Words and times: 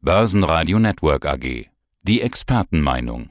Börsenradio 0.00 0.78
Network 0.78 1.26
AG. 1.26 1.66
Die 2.04 2.20
Expertenmeinung. 2.20 3.30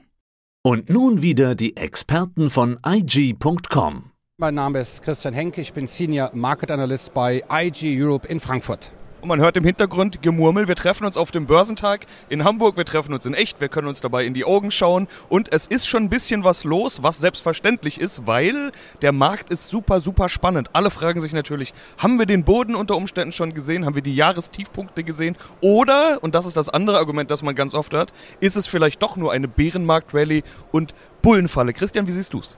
Und 0.62 0.90
nun 0.90 1.22
wieder 1.22 1.54
die 1.54 1.78
Experten 1.78 2.50
von 2.50 2.78
IG.com. 2.86 4.10
Mein 4.36 4.54
Name 4.54 4.80
ist 4.80 5.00
Christian 5.02 5.32
Henke, 5.32 5.62
ich 5.62 5.72
bin 5.72 5.86
Senior 5.86 6.30
Market 6.34 6.70
Analyst 6.70 7.14
bei 7.14 7.42
IG 7.50 7.96
Europe 7.98 8.28
in 8.28 8.38
Frankfurt. 8.38 8.92
Und 9.20 9.28
man 9.28 9.40
hört 9.40 9.56
im 9.56 9.64
Hintergrund 9.64 10.22
Gemurmel. 10.22 10.68
Wir 10.68 10.76
treffen 10.76 11.04
uns 11.04 11.16
auf 11.16 11.32
dem 11.32 11.46
Börsentag 11.46 12.06
in 12.28 12.44
Hamburg. 12.44 12.76
Wir 12.76 12.84
treffen 12.84 13.12
uns 13.12 13.26
in 13.26 13.34
echt. 13.34 13.60
Wir 13.60 13.68
können 13.68 13.88
uns 13.88 14.00
dabei 14.00 14.24
in 14.24 14.32
die 14.32 14.44
Augen 14.44 14.70
schauen. 14.70 15.08
Und 15.28 15.52
es 15.52 15.66
ist 15.66 15.88
schon 15.88 16.04
ein 16.04 16.08
bisschen 16.08 16.44
was 16.44 16.62
los, 16.62 17.02
was 17.02 17.18
selbstverständlich 17.18 18.00
ist, 18.00 18.28
weil 18.28 18.70
der 19.02 19.10
Markt 19.10 19.50
ist 19.50 19.66
super, 19.66 20.00
super 20.00 20.28
spannend. 20.28 20.70
Alle 20.72 20.90
fragen 20.90 21.20
sich 21.20 21.32
natürlich, 21.32 21.74
haben 21.98 22.20
wir 22.20 22.26
den 22.26 22.44
Boden 22.44 22.76
unter 22.76 22.96
Umständen 22.96 23.32
schon 23.32 23.54
gesehen? 23.54 23.86
Haben 23.86 23.96
wir 23.96 24.02
die 24.02 24.14
Jahrestiefpunkte 24.14 25.02
gesehen? 25.02 25.36
Oder, 25.60 26.18
und 26.22 26.36
das 26.36 26.46
ist 26.46 26.56
das 26.56 26.68
andere 26.68 26.98
Argument, 26.98 27.28
das 27.30 27.42
man 27.42 27.56
ganz 27.56 27.74
oft 27.74 27.92
hört, 27.92 28.12
ist 28.38 28.56
es 28.56 28.68
vielleicht 28.68 29.02
doch 29.02 29.16
nur 29.16 29.32
eine 29.32 29.48
Bärenmarkt-Rallye 29.48 30.44
und 30.70 30.94
Bullenfalle? 31.22 31.72
Christian, 31.72 32.06
wie 32.06 32.12
siehst 32.12 32.32
du 32.34 32.38
es? 32.38 32.56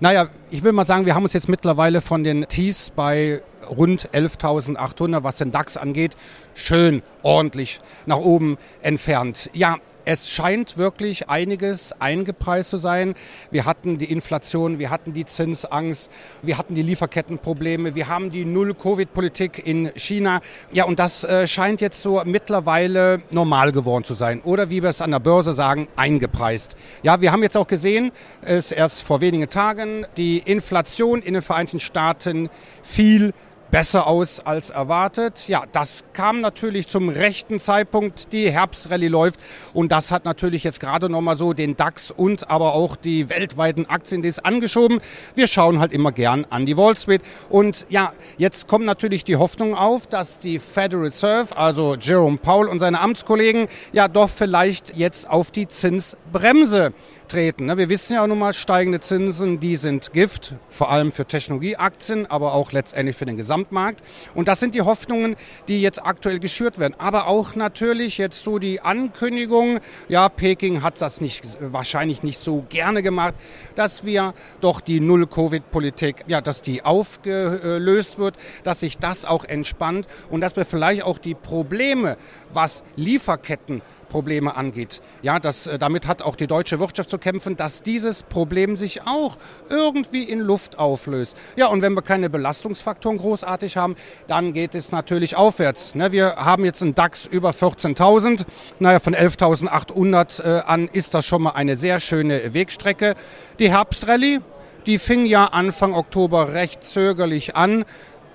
Naja, 0.00 0.28
ich 0.50 0.62
will 0.62 0.72
mal 0.72 0.86
sagen, 0.86 1.06
wir 1.06 1.14
haben 1.14 1.24
uns 1.24 1.32
jetzt 1.32 1.48
mittlerweile 1.48 2.00
von 2.00 2.24
den 2.24 2.46
Tees 2.48 2.92
bei 2.94 3.42
rund 3.68 4.08
11.800, 4.10 5.22
was 5.22 5.36
den 5.36 5.52
DAX 5.52 5.76
angeht, 5.76 6.16
schön 6.54 7.02
ordentlich 7.22 7.80
nach 8.06 8.18
oben 8.18 8.58
entfernt. 8.82 9.50
Ja, 9.52 9.76
es 10.06 10.30
scheint 10.30 10.76
wirklich 10.78 11.28
einiges 11.28 11.92
eingepreist 12.00 12.70
zu 12.70 12.76
sein. 12.76 13.16
Wir 13.50 13.64
hatten 13.64 13.98
die 13.98 14.04
Inflation, 14.04 14.78
wir 14.78 14.88
hatten 14.88 15.12
die 15.12 15.24
Zinsangst, 15.24 16.10
wir 16.42 16.58
hatten 16.58 16.76
die 16.76 16.82
Lieferkettenprobleme, 16.82 17.96
wir 17.96 18.06
haben 18.06 18.30
die 18.30 18.44
Null-Covid-Politik 18.44 19.66
in 19.66 19.90
China. 19.96 20.42
Ja, 20.72 20.84
und 20.84 21.00
das 21.00 21.24
äh, 21.24 21.48
scheint 21.48 21.80
jetzt 21.80 22.00
so 22.00 22.22
mittlerweile 22.24 23.20
normal 23.32 23.72
geworden 23.72 24.04
zu 24.04 24.14
sein. 24.14 24.40
Oder 24.42 24.70
wie 24.70 24.80
wir 24.80 24.90
es 24.90 25.02
an 25.02 25.10
der 25.10 25.18
Börse 25.18 25.54
sagen, 25.54 25.88
eingepreist. 25.96 26.76
Ja, 27.02 27.20
wir 27.20 27.32
haben 27.32 27.42
jetzt 27.42 27.56
auch 27.56 27.66
gesehen, 27.66 28.12
es 28.42 28.70
erst 28.70 29.02
vor 29.02 29.20
wenigen 29.20 29.50
Tagen, 29.50 30.06
die 30.16 30.38
Inflation 30.38 31.20
in 31.20 31.34
den 31.34 31.42
Vereinigten 31.42 31.80
Staaten 31.80 32.48
fiel 32.80 33.34
besser 33.70 34.06
aus 34.06 34.40
als 34.40 34.70
erwartet. 34.70 35.48
Ja, 35.48 35.64
das 35.72 36.04
kam 36.12 36.40
natürlich 36.40 36.88
zum 36.88 37.08
rechten 37.08 37.58
Zeitpunkt. 37.58 38.32
Die 38.32 38.50
Herbstrallye 38.50 39.08
läuft 39.08 39.40
und 39.72 39.92
das 39.92 40.10
hat 40.10 40.24
natürlich 40.24 40.64
jetzt 40.64 40.80
gerade 40.80 41.08
nochmal 41.08 41.36
so 41.36 41.52
den 41.52 41.76
DAX 41.76 42.10
und 42.10 42.50
aber 42.50 42.74
auch 42.74 42.96
die 42.96 43.28
weltweiten 43.30 43.86
Aktiendeals 43.86 44.38
angeschoben. 44.38 45.00
Wir 45.34 45.46
schauen 45.46 45.80
halt 45.80 45.92
immer 45.92 46.12
gern 46.12 46.46
an 46.50 46.66
die 46.66 46.76
Wall 46.76 46.96
Street 46.96 47.22
und 47.48 47.86
ja, 47.88 48.12
jetzt 48.38 48.68
kommt 48.68 48.86
natürlich 48.86 49.24
die 49.24 49.36
Hoffnung 49.36 49.74
auf, 49.74 50.06
dass 50.06 50.38
die 50.38 50.58
Federal 50.58 51.04
Reserve, 51.04 51.56
also 51.56 51.96
Jerome 51.96 52.38
Powell 52.38 52.68
und 52.68 52.78
seine 52.78 53.00
Amtskollegen, 53.00 53.68
ja 53.92 54.08
doch 54.08 54.30
vielleicht 54.30 54.96
jetzt 54.96 55.28
auf 55.28 55.50
die 55.50 55.68
Zinsbremse 55.68 56.92
treten. 57.26 57.66
Ne? 57.66 57.76
Wir 57.76 57.88
wissen 57.88 58.14
ja 58.14 58.26
nun 58.26 58.38
mal, 58.38 58.52
steigende 58.52 59.00
Zinsen, 59.00 59.60
die 59.60 59.76
sind 59.76 60.12
Gift, 60.12 60.54
vor 60.68 60.90
allem 60.90 61.12
für 61.12 61.26
Technologieaktien, 61.26 62.26
aber 62.26 62.54
auch 62.54 62.72
letztendlich 62.72 63.16
für 63.16 63.26
den 63.26 63.36
Gesamtmarkt. 63.36 64.02
Und 64.34 64.48
das 64.48 64.60
sind 64.60 64.74
die 64.74 64.82
Hoffnungen, 64.82 65.36
die 65.68 65.82
jetzt 65.82 66.04
aktuell 66.04 66.38
geschürt 66.38 66.78
werden. 66.78 66.94
Aber 66.98 67.26
auch 67.26 67.54
natürlich 67.54 68.18
jetzt 68.18 68.42
so 68.42 68.58
die 68.58 68.80
Ankündigung, 68.80 69.80
ja, 70.08 70.28
Peking 70.28 70.82
hat 70.82 71.00
das 71.00 71.20
nicht, 71.20 71.58
wahrscheinlich 71.60 72.22
nicht 72.22 72.38
so 72.38 72.64
gerne 72.68 73.02
gemacht, 73.02 73.34
dass 73.74 74.04
wir 74.04 74.34
doch 74.60 74.80
die 74.80 75.00
Null-Covid-Politik, 75.00 76.24
ja, 76.26 76.40
dass 76.40 76.62
die 76.62 76.84
aufgelöst 76.84 78.18
wird, 78.18 78.36
dass 78.64 78.80
sich 78.80 78.98
das 78.98 79.24
auch 79.24 79.44
entspannt 79.44 80.06
und 80.30 80.40
dass 80.40 80.56
wir 80.56 80.64
vielleicht 80.64 81.02
auch 81.02 81.18
die 81.18 81.34
Probleme, 81.34 82.16
was 82.52 82.84
Lieferketten 82.96 83.82
Probleme 84.08 84.56
angeht. 84.56 85.00
Ja, 85.22 85.38
das, 85.38 85.66
äh, 85.66 85.78
damit 85.78 86.06
hat 86.06 86.22
auch 86.22 86.36
die 86.36 86.46
deutsche 86.46 86.80
Wirtschaft 86.80 87.10
zu 87.10 87.18
kämpfen, 87.18 87.56
dass 87.56 87.82
dieses 87.82 88.22
Problem 88.22 88.76
sich 88.76 89.06
auch 89.06 89.36
irgendwie 89.68 90.24
in 90.24 90.40
Luft 90.40 90.78
auflöst. 90.78 91.36
Ja, 91.56 91.66
und 91.68 91.82
wenn 91.82 91.94
wir 91.94 92.02
keine 92.02 92.30
Belastungsfaktoren 92.30 93.18
großartig 93.18 93.76
haben, 93.76 93.96
dann 94.28 94.52
geht 94.52 94.74
es 94.74 94.92
natürlich 94.92 95.36
aufwärts. 95.36 95.94
Ne, 95.94 96.12
wir 96.12 96.36
haben 96.36 96.64
jetzt 96.64 96.82
einen 96.82 96.94
DAX 96.94 97.26
über 97.26 97.50
14.000. 97.50 98.44
Naja, 98.78 99.00
von 99.00 99.14
11.800 99.14 100.42
äh, 100.42 100.62
an 100.62 100.88
ist 100.88 101.14
das 101.14 101.26
schon 101.26 101.42
mal 101.42 101.50
eine 101.50 101.76
sehr 101.76 102.00
schöne 102.00 102.54
Wegstrecke. 102.54 103.14
Die 103.58 103.70
Herbstrallye, 103.70 104.40
die 104.86 104.98
fing 104.98 105.26
ja 105.26 105.46
Anfang 105.46 105.94
Oktober 105.94 106.52
recht 106.52 106.84
zögerlich 106.84 107.56
an 107.56 107.84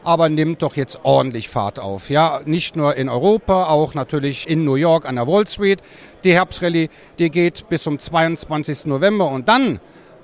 aber 0.03 0.29
nimmt 0.29 0.61
doch 0.61 0.75
jetzt 0.75 0.99
ordentlich 1.03 1.49
Fahrt 1.49 1.79
auf. 1.79 2.09
Ja, 2.09 2.41
nicht 2.45 2.75
nur 2.75 2.95
in 2.95 3.09
Europa, 3.09 3.65
auch 3.65 3.93
natürlich 3.93 4.49
in 4.49 4.65
New 4.65 4.75
York 4.75 5.07
an 5.07 5.15
der 5.15 5.27
Wall 5.27 5.47
Street. 5.47 5.79
Die 6.23 6.33
Herbstrallye, 6.33 6.89
die 7.19 7.29
geht 7.29 7.67
bis 7.69 7.83
zum 7.83 7.99
22. 7.99 8.85
November 8.85 9.29
und 9.29 9.47
dann 9.47 9.79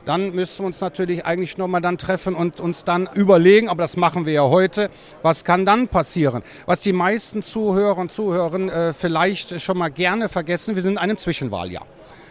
dann 0.06 0.34
müssen 0.34 0.64
wir 0.64 0.68
uns 0.68 0.80
natürlich 0.80 1.26
eigentlich 1.26 1.58
nochmal 1.58 1.82
dann 1.82 1.98
treffen 1.98 2.34
und 2.34 2.62
uns 2.62 2.86
dann 2.86 3.10
überlegen, 3.14 3.68
aber 3.68 3.84
das 3.84 3.98
machen 3.98 4.26
wir 4.26 4.32
ja 4.32 4.44
heute, 4.44 4.90
was 5.22 5.44
kann 5.44 5.66
dann 5.66 5.90
passieren? 5.90 6.44
Was 6.66 6.80
die 6.80 6.94
meisten 6.94 7.42
Zuhörer 7.42 7.98
und 7.98 8.10
Zuhörer 8.10 8.58
äh, 8.88 8.94
vielleicht 8.94 9.60
schon 9.60 9.78
mal 9.78 9.90
gerne 9.90 10.30
vergessen, 10.30 10.76
wir 10.76 10.82
sind 10.82 10.94
in 10.94 10.98
einem 10.98 11.18
Zwischenwahljahr. 11.18 11.86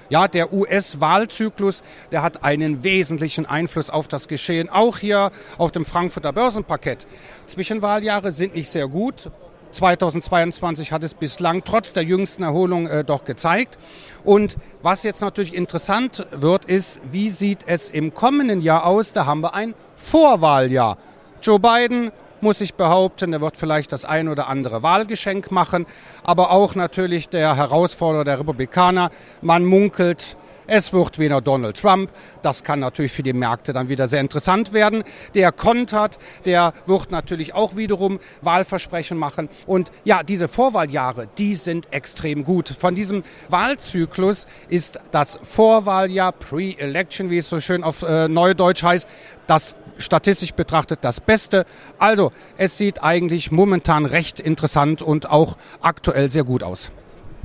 Ja, 0.08 0.28
der 0.28 0.52
US-Wahlzyklus, 0.52 1.82
der 2.12 2.22
hat 2.22 2.44
einen 2.44 2.84
wesentlichen 2.84 3.46
Einfluss 3.46 3.90
auf 3.90 4.06
das 4.08 4.28
Geschehen, 4.28 4.68
auch 4.68 4.98
hier 4.98 5.32
auf 5.58 5.72
dem 5.72 5.84
Frankfurter 5.84 6.32
Börsenparkett. 6.32 7.06
Zwischenwahljahre 7.46 8.32
sind 8.32 8.54
nicht 8.54 8.70
sehr 8.70 8.88
gut. 8.88 9.30
2022 9.72 10.92
hat 10.92 11.02
es 11.04 11.14
bislang 11.14 11.62
trotz 11.64 11.92
der 11.92 12.04
jüngsten 12.04 12.42
Erholung 12.42 12.86
äh, 12.86 13.04
doch 13.04 13.24
gezeigt. 13.24 13.78
Und 14.24 14.56
was 14.82 15.02
jetzt 15.02 15.20
natürlich 15.20 15.54
interessant 15.54 16.24
wird, 16.30 16.64
ist, 16.64 17.00
wie 17.10 17.28
sieht 17.28 17.60
es 17.66 17.90
im 17.90 18.14
kommenden 18.14 18.60
Jahr 18.60 18.86
aus? 18.86 19.12
Da 19.12 19.26
haben 19.26 19.42
wir 19.42 19.54
ein 19.54 19.74
Vorwahljahr. 19.96 20.98
Joe 21.42 21.58
Biden 21.58 22.10
muss 22.46 22.60
ich 22.60 22.74
behaupten. 22.74 23.32
Er 23.32 23.40
wird 23.40 23.56
vielleicht 23.56 23.90
das 23.90 24.04
ein 24.04 24.28
oder 24.28 24.46
andere 24.46 24.80
Wahlgeschenk 24.80 25.50
machen, 25.50 25.84
aber 26.22 26.52
auch 26.52 26.76
natürlich 26.76 27.28
der 27.28 27.56
Herausforderer 27.56 28.22
der 28.22 28.38
Republikaner. 28.38 29.10
Man 29.42 29.64
munkelt, 29.64 30.36
es 30.68 30.92
wird 30.92 31.18
wieder 31.18 31.40
Donald 31.40 31.76
Trump. 31.76 32.08
Das 32.42 32.62
kann 32.62 32.78
natürlich 32.78 33.10
für 33.10 33.24
die 33.24 33.32
Märkte 33.32 33.72
dann 33.72 33.88
wieder 33.88 34.06
sehr 34.06 34.20
interessant 34.20 34.72
werden. 34.72 35.02
Der 35.34 35.50
kontert, 35.50 36.20
der 36.44 36.72
wird 36.86 37.10
natürlich 37.10 37.52
auch 37.52 37.74
wiederum 37.74 38.20
Wahlversprechen 38.42 39.18
machen. 39.18 39.48
Und 39.66 39.90
ja, 40.04 40.22
diese 40.22 40.46
Vorwahljahre, 40.46 41.26
die 41.38 41.56
sind 41.56 41.92
extrem 41.92 42.44
gut. 42.44 42.68
Von 42.68 42.94
diesem 42.94 43.24
Wahlzyklus 43.48 44.46
ist 44.68 45.00
das 45.10 45.36
Vorwahljahr, 45.42 46.30
Pre-Election, 46.30 47.28
wie 47.28 47.38
es 47.38 47.50
so 47.50 47.58
schön 47.58 47.82
auf 47.82 48.02
äh, 48.02 48.28
Neudeutsch 48.28 48.84
heißt, 48.84 49.08
das 49.48 49.74
statistisch 49.98 50.52
betrachtet 50.52 51.00
das 51.02 51.20
Beste. 51.20 51.64
Also 51.98 52.32
es 52.56 52.78
sieht 52.78 53.02
eigentlich 53.02 53.50
momentan 53.50 54.06
recht 54.06 54.40
interessant 54.40 55.02
und 55.02 55.30
auch 55.30 55.56
aktuell 55.80 56.30
sehr 56.30 56.44
gut 56.44 56.62
aus. 56.62 56.90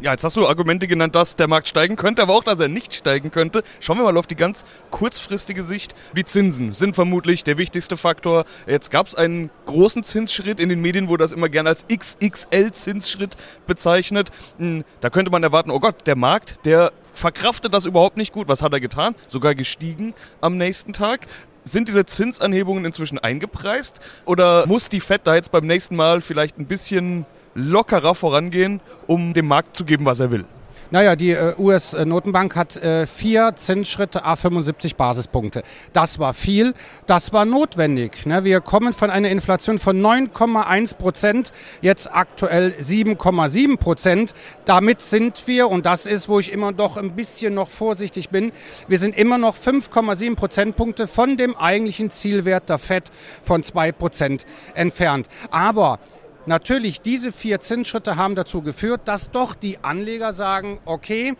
Ja, 0.01 0.13
jetzt 0.13 0.23
hast 0.23 0.35
du 0.35 0.47
Argumente 0.47 0.88
genannt, 0.88 1.13
dass 1.13 1.35
der 1.35 1.47
Markt 1.47 1.67
steigen 1.67 1.95
könnte, 1.95 2.23
aber 2.23 2.34
auch, 2.34 2.44
dass 2.44 2.59
er 2.59 2.67
nicht 2.67 2.91
steigen 2.91 3.29
könnte. 3.29 3.61
Schauen 3.79 4.00
wir 4.00 4.03
mal 4.03 4.17
auf 4.17 4.25
die 4.25 4.35
ganz 4.35 4.66
kurzfristige 4.90 5.63
Sicht. 5.63 5.94
Die 6.17 6.23
Zinsen 6.23 6.73
sind 6.73 6.95
vermutlich 6.95 7.44
der 7.44 7.59
wichtigste 7.59 7.97
Faktor. 7.97 8.45
Jetzt 8.66 8.90
gab 8.90 9.06
es 9.06 9.13
einen 9.13 9.51
großen 9.67 10.01
Zinsschritt. 10.01 10.59
In 10.59 10.69
den 10.69 10.81
Medien 10.81 11.07
wurde 11.07 11.23
das 11.23 11.31
immer 11.31 11.50
gerne 11.50 11.69
als 11.69 11.85
XXL-Zinsschritt 11.88 13.35
bezeichnet. 13.67 14.31
Hm, 14.57 14.84
da 15.01 15.11
könnte 15.11 15.29
man 15.29 15.44
erwarten, 15.44 15.69
oh 15.69 15.79
Gott, 15.79 16.07
der 16.07 16.16
Markt, 16.16 16.66
der 16.66 16.94
verkraftet 17.13 17.72
das 17.72 17.85
überhaupt 17.85 18.17
nicht 18.17 18.34
gut. 18.34 18.47
Was 18.47 18.63
hat 18.63 18.73
er 18.73 18.79
getan? 18.79 19.13
Sogar 19.28 19.53
gestiegen 19.53 20.16
am 20.40 20.57
nächsten 20.57 20.94
Tag. 20.94 21.28
Sind 21.63 21.88
diese 21.88 22.05
Zinsanhebungen 22.05 22.85
inzwischen 22.85 23.19
eingepreist 23.19 23.99
oder 24.25 24.66
muss 24.67 24.89
die 24.89 24.99
Fed 24.99 25.22
da 25.25 25.35
jetzt 25.35 25.51
beim 25.51 25.67
nächsten 25.67 25.95
Mal 25.95 26.22
vielleicht 26.22 26.57
ein 26.57 26.66
bisschen 26.66 27.25
lockerer 27.53 28.16
vorangehen, 28.16 28.81
um 29.07 29.33
dem 29.33 29.47
Markt 29.47 29.77
zu 29.77 29.85
geben, 29.85 30.05
was 30.05 30.19
er 30.19 30.31
will? 30.31 30.45
Naja, 30.94 31.16
die 31.16 31.32
äh, 31.32 31.53
US-Notenbank 31.58 32.58
hat 32.58 32.76
äh, 32.76 33.08
vier 33.08 33.53
Zinsschritte 33.55 34.26
a 34.26 34.35
75 34.35 34.97
Basispunkte. 34.97 35.64
Das 35.93 36.20
war 36.20 36.34
viel, 36.34 36.73
das 37.08 37.32
war 37.32 37.46
notwendig. 37.46 38.26
Ne? 38.26 38.43
Wir 38.43 38.59
kommen 38.59 38.91
von 38.91 39.09
einer 39.09 39.29
Inflation 39.29 39.79
von 39.79 40.02
9,1 40.02 40.97
Prozent, 40.97 41.53
jetzt 41.79 42.14
aktuell 42.14 42.73
7,7 42.78 43.78
Prozent. 43.78 44.34
Damit 44.66 44.99
sind 44.99 45.47
wir, 45.47 45.70
und 45.70 45.85
das 45.85 46.05
ist, 46.05 46.28
wo 46.28 46.41
ich 46.41 46.52
immer 46.52 46.73
doch 46.73 46.97
ein 46.97 47.16
bisschen 47.16 47.53
noch 47.53 47.70
vorsichtig 47.70 48.28
bin, 48.28 48.52
wir 48.90 48.99
sind 48.99 49.17
immer 49.17 49.37
noch 49.37 49.55
5,7 49.55 50.35
Prozentpunkte 50.35 51.08
von 51.08 51.37
dem 51.37 51.55
eigentlichen 51.55 52.09
Zielwert 52.09 52.67
der 52.67 52.79
FED 52.79 53.05
von 53.44 53.64
2 53.64 53.94
Prozent 53.94 54.46
entfernt. 54.76 55.29
Aber 55.52 55.99
Natürlich, 56.47 57.02
diese 57.02 57.32
vier 57.32 57.59
Zinsschritte 57.59 58.16
haben 58.16 58.34
dazu 58.34 58.64
geführt, 58.64 59.02
dass 59.05 59.29
doch 59.29 59.53
die 59.53 59.84
Anleger 59.84 60.34
sagen, 60.34 60.79
okay, 60.85 61.35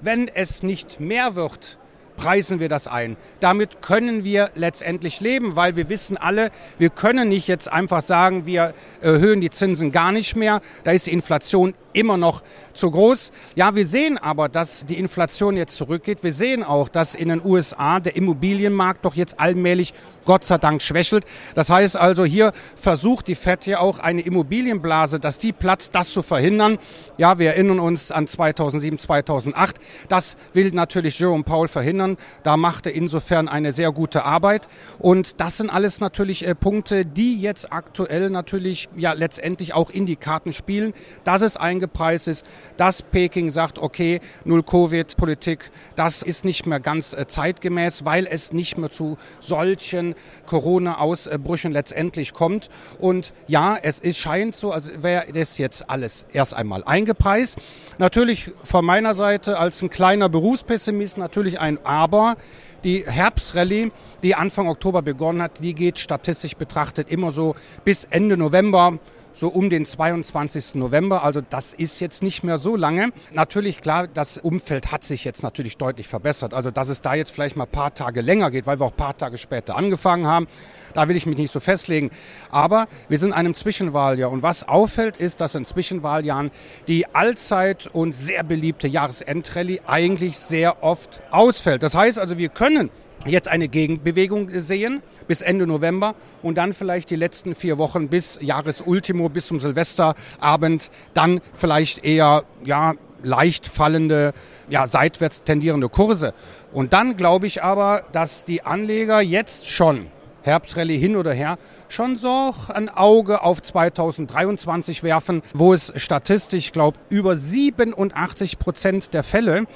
wenn 0.00 0.28
es 0.28 0.62
nicht 0.62 0.98
mehr 0.98 1.34
wird, 1.34 1.78
preisen 2.16 2.60
wir 2.60 2.68
das 2.68 2.86
ein. 2.86 3.16
Damit 3.40 3.82
können 3.82 4.24
wir 4.24 4.50
letztendlich 4.54 5.20
leben, 5.20 5.56
weil 5.56 5.76
wir 5.76 5.88
wissen 5.88 6.16
alle, 6.16 6.50
wir 6.78 6.90
können 6.90 7.28
nicht 7.28 7.48
jetzt 7.48 7.70
einfach 7.70 8.02
sagen, 8.02 8.46
wir 8.46 8.74
erhöhen 9.00 9.40
die 9.40 9.50
Zinsen 9.50 9.92
gar 9.92 10.12
nicht 10.12 10.36
mehr. 10.36 10.60
Da 10.84 10.92
ist 10.92 11.06
die 11.06 11.12
Inflation 11.12 11.74
immer 11.96 12.16
noch 12.18 12.42
zu 12.74 12.90
groß. 12.90 13.32
Ja, 13.54 13.74
wir 13.74 13.86
sehen 13.86 14.18
aber, 14.18 14.48
dass 14.48 14.84
die 14.84 14.98
Inflation 14.98 15.56
jetzt 15.56 15.76
zurückgeht. 15.76 16.22
Wir 16.22 16.32
sehen 16.32 16.62
auch, 16.62 16.88
dass 16.88 17.14
in 17.14 17.28
den 17.30 17.44
USA 17.44 18.00
der 18.00 18.16
Immobilienmarkt 18.16 19.04
doch 19.04 19.14
jetzt 19.14 19.40
allmählich 19.40 19.94
Gott 20.26 20.44
sei 20.44 20.58
Dank 20.58 20.82
schwächelt. 20.82 21.24
Das 21.54 21.70
heißt 21.70 21.96
also, 21.96 22.24
hier 22.24 22.52
versucht 22.74 23.28
die 23.28 23.34
FED 23.34 23.66
ja 23.66 23.78
auch 23.78 23.98
eine 23.98 24.20
Immobilienblase, 24.20 25.18
dass 25.20 25.38
die 25.38 25.52
platzt, 25.52 25.94
das 25.94 26.10
zu 26.10 26.22
verhindern. 26.22 26.78
Ja, 27.16 27.38
wir 27.38 27.52
erinnern 27.52 27.80
uns 27.80 28.10
an 28.10 28.26
2007, 28.26 28.98
2008. 28.98 29.76
Das 30.08 30.36
will 30.52 30.70
natürlich 30.72 31.18
Jerome 31.18 31.44
Powell 31.44 31.68
verhindern. 31.68 32.05
Da 32.42 32.56
macht 32.56 32.86
er 32.86 32.94
insofern 32.94 33.48
eine 33.48 33.72
sehr 33.72 33.92
gute 33.92 34.24
Arbeit. 34.24 34.68
Und 34.98 35.40
das 35.40 35.56
sind 35.56 35.70
alles 35.70 36.00
natürlich 36.00 36.46
äh, 36.46 36.54
Punkte, 36.54 37.04
die 37.04 37.40
jetzt 37.40 37.72
aktuell 37.72 38.30
natürlich 38.30 38.88
ja 38.96 39.12
letztendlich 39.12 39.74
auch 39.74 39.90
in 39.90 40.06
die 40.06 40.16
Karten 40.16 40.52
spielen, 40.52 40.94
dass 41.24 41.42
es 41.42 41.56
eingepreist 41.56 42.28
ist, 42.28 42.46
dass 42.76 43.02
Peking 43.02 43.50
sagt, 43.50 43.78
okay, 43.78 44.20
Null 44.44 44.62
Covid-Politik, 44.62 45.70
das 45.96 46.22
ist 46.22 46.44
nicht 46.44 46.66
mehr 46.66 46.80
ganz 46.80 47.12
äh, 47.12 47.26
zeitgemäß, 47.26 48.04
weil 48.04 48.26
es 48.26 48.52
nicht 48.52 48.78
mehr 48.78 48.90
zu 48.90 49.18
solchen 49.40 50.14
Corona-Ausbrüchen 50.46 51.72
letztendlich 51.72 52.32
kommt. 52.32 52.68
Und 52.98 53.32
ja, 53.46 53.76
es 53.82 53.98
ist, 53.98 54.18
scheint 54.18 54.54
so, 54.54 54.72
als 54.72 55.02
wäre 55.02 55.32
das 55.32 55.58
jetzt 55.58 55.88
alles 55.90 56.26
erst 56.32 56.54
einmal 56.54 56.84
eingepreist. 56.84 57.56
Natürlich 57.98 58.50
von 58.62 58.84
meiner 58.84 59.14
Seite 59.14 59.58
als 59.58 59.80
ein 59.82 59.90
kleiner 59.90 60.28
Berufspessimist 60.28 61.18
natürlich 61.18 61.60
ein 61.60 61.84
Aber. 61.96 62.36
Die 62.84 63.04
Herbstrallye, 63.04 63.90
die 64.22 64.34
Anfang 64.34 64.68
Oktober 64.68 65.02
begonnen 65.02 65.42
hat, 65.42 65.62
die 65.62 65.74
geht 65.74 65.98
statistisch 65.98 66.54
betrachtet 66.54 67.10
immer 67.10 67.32
so 67.32 67.54
bis 67.84 68.04
Ende 68.04 68.36
November, 68.36 68.98
so 69.36 69.48
um 69.48 69.68
den 69.70 69.84
22. 69.84 70.76
November. 70.76 71.22
Also 71.22 71.42
das 71.42 71.74
ist 71.74 72.00
jetzt 72.00 72.22
nicht 72.22 72.42
mehr 72.42 72.58
so 72.58 72.74
lange. 72.74 73.12
Natürlich 73.34 73.82
klar, 73.82 74.08
das 74.08 74.38
Umfeld 74.38 74.90
hat 74.90 75.04
sich 75.04 75.24
jetzt 75.24 75.42
natürlich 75.42 75.76
deutlich 75.76 76.08
verbessert. 76.08 76.54
Also 76.54 76.70
dass 76.70 76.88
es 76.88 77.02
da 77.02 77.14
jetzt 77.14 77.30
vielleicht 77.30 77.54
mal 77.54 77.64
ein 77.64 77.70
paar 77.70 77.94
Tage 77.94 78.22
länger 78.22 78.50
geht, 78.50 78.66
weil 78.66 78.80
wir 78.80 78.86
auch 78.86 78.92
ein 78.92 78.96
paar 78.96 79.16
Tage 79.16 79.36
später 79.36 79.76
angefangen 79.76 80.26
haben. 80.26 80.48
Da 80.94 81.08
will 81.08 81.16
ich 81.16 81.26
mich 81.26 81.36
nicht 81.36 81.52
so 81.52 81.60
festlegen. 81.60 82.10
Aber 82.50 82.88
wir 83.08 83.18
sind 83.18 83.28
in 83.28 83.34
einem 83.34 83.54
Zwischenwahljahr. 83.54 84.30
Und 84.30 84.42
was 84.42 84.66
auffällt, 84.66 85.18
ist, 85.18 85.42
dass 85.42 85.54
in 85.54 85.66
Zwischenwahljahren 85.66 86.50
die 86.88 87.14
allzeit 87.14 87.86
und 87.92 88.14
sehr 88.14 88.42
beliebte 88.42 88.88
Jahresendrallye 88.88 89.80
eigentlich 89.86 90.38
sehr 90.38 90.82
oft 90.82 91.20
ausfällt. 91.30 91.82
Das 91.82 91.94
heißt 91.94 92.18
also, 92.18 92.38
wir 92.38 92.48
können 92.48 92.90
jetzt 93.26 93.48
eine 93.48 93.68
Gegenbewegung 93.68 94.50
sehen 94.50 95.02
bis 95.26 95.40
Ende 95.40 95.66
November 95.66 96.14
und 96.42 96.58
dann 96.58 96.72
vielleicht 96.72 97.10
die 97.10 97.16
letzten 97.16 97.54
vier 97.54 97.78
Wochen 97.78 98.08
bis 98.08 98.38
Jahresultimo, 98.40 99.28
bis 99.28 99.46
zum 99.46 99.60
Silvesterabend, 99.60 100.90
dann 101.14 101.40
vielleicht 101.54 102.04
eher, 102.04 102.44
ja, 102.64 102.94
leicht 103.22 103.66
fallende, 103.66 104.32
ja, 104.68 104.86
seitwärts 104.86 105.42
tendierende 105.42 105.88
Kurse. 105.88 106.32
Und 106.72 106.92
dann 106.92 107.16
glaube 107.16 107.46
ich 107.46 107.62
aber, 107.62 108.04
dass 108.12 108.44
die 108.44 108.62
Anleger 108.62 109.20
jetzt 109.20 109.68
schon 109.68 110.10
Herbstrallye 110.46 110.96
hin 110.96 111.16
oder 111.16 111.32
her, 111.32 111.58
schon 111.88 112.16
so 112.16 112.54
ein 112.68 112.88
Auge 112.88 113.42
auf 113.42 113.60
2023 113.60 115.02
werfen, 115.02 115.42
wo 115.52 115.74
es 115.74 115.92
statistisch, 115.96 116.70
glaube 116.70 116.98
über 117.08 117.36
87 117.36 118.58
Prozent 118.60 119.12
der 119.12 119.24
Fälle, 119.24 119.66